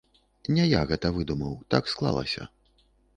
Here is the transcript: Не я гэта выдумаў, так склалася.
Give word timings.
Не 0.55 0.63
я 0.69 0.79
гэта 0.91 1.11
выдумаў, 1.17 1.51
так 1.73 1.91
склалася. 1.93 2.47